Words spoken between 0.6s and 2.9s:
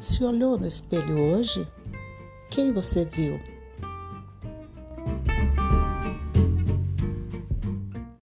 espelho hoje? Quem